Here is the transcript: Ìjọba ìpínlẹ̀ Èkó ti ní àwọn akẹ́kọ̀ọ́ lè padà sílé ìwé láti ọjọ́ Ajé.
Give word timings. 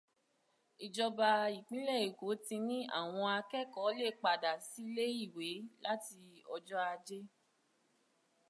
Ìjọba 0.85 1.29
ìpínlẹ̀ 1.57 2.03
Èkó 2.07 2.27
ti 2.45 2.55
ní 2.67 2.77
àwọn 2.99 3.25
akẹ́kọ̀ọ́ 3.37 3.95
lè 3.99 4.07
padà 4.21 4.51
sílé 4.69 5.05
ìwé 5.23 5.49
láti 5.83 6.15
ọjọ́ 6.55 6.79
Ajé. 6.91 7.19